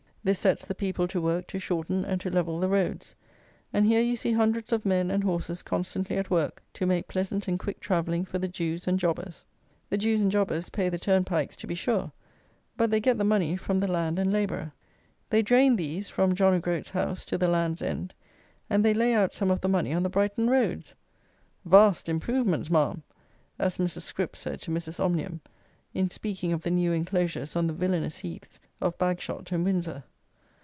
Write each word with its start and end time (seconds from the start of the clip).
This 0.23 0.37
sets 0.37 0.65
the 0.65 0.75
people 0.75 1.07
to 1.07 1.19
work 1.19 1.47
to 1.47 1.57
shorten 1.57 2.05
and 2.05 2.21
to 2.21 2.29
level 2.29 2.59
the 2.59 2.69
roads; 2.69 3.15
and 3.73 3.87
here 3.87 4.01
you 4.03 4.15
see 4.15 4.33
hundreds 4.33 4.71
of 4.71 4.85
men 4.85 5.09
and 5.09 5.23
horses 5.23 5.63
constantly 5.63 6.15
at 6.15 6.29
work 6.29 6.61
to 6.75 6.85
make 6.85 7.07
pleasant 7.07 7.47
and 7.47 7.57
quick 7.57 7.79
travelling 7.79 8.25
for 8.25 8.37
the 8.37 8.47
Jews 8.47 8.87
and 8.87 8.99
jobbers. 8.99 9.43
The 9.89 9.97
Jews 9.97 10.21
and 10.21 10.29
jobbers 10.31 10.69
pay 10.69 10.89
the 10.89 10.99
turnpikes, 10.99 11.55
to 11.55 11.65
be 11.65 11.73
sure; 11.73 12.11
but 12.77 12.91
they 12.91 12.99
get 12.99 13.17
the 13.17 13.23
money 13.23 13.55
from 13.57 13.79
the 13.79 13.87
land 13.87 14.19
and 14.19 14.31
labourer. 14.31 14.73
They 15.31 15.41
drain 15.41 15.75
these, 15.75 16.07
from 16.07 16.35
John 16.35 16.53
a 16.53 16.59
Groat's 16.59 16.91
House 16.91 17.25
to 17.25 17.35
the 17.39 17.47
Land's 17.47 17.81
End, 17.81 18.13
and 18.69 18.85
they 18.85 18.93
lay 18.93 19.15
out 19.15 19.33
some 19.33 19.49
of 19.49 19.61
the 19.61 19.69
money 19.69 19.91
on 19.91 20.03
the 20.03 20.09
Brighton 20.09 20.51
roads! 20.51 20.93
"Vast 21.65 22.07
improvements, 22.07 22.69
ma'am!" 22.69 23.01
as 23.57 23.79
Mrs. 23.79 24.01
Scrip 24.03 24.35
said 24.35 24.61
to 24.61 24.69
Mrs. 24.69 25.03
Omnium, 25.03 25.41
in 25.95 26.11
speaking 26.11 26.53
of 26.53 26.61
the 26.61 26.69
new 26.69 26.91
enclosures 26.91 27.55
on 27.55 27.65
the 27.65 27.73
villanous 27.73 28.19
heaths 28.21 28.59
of 28.79 28.95
Bagshot 28.99 29.51
and 29.51 29.65
Windsor. 29.65 30.03